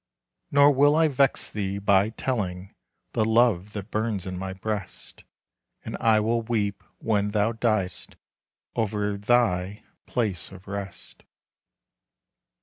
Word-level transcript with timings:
"Nor 0.49 0.71
will 0.73 0.95
I 0.95 1.07
vex 1.09 1.47
thee 1.51 1.77
by 1.77 2.09
telling 2.09 2.73
The 3.13 3.23
love 3.23 3.73
that 3.73 3.91
burns 3.91 4.25
in 4.25 4.35
my 4.35 4.51
breast; 4.51 5.23
And 5.85 5.95
I 5.97 6.19
will 6.19 6.41
weep 6.41 6.83
when 6.97 7.29
thou 7.29 7.51
diest 7.51 8.15
Over 8.75 9.15
thy 9.15 9.83
place 10.07 10.51
of 10.51 10.67
rest." 10.67 11.21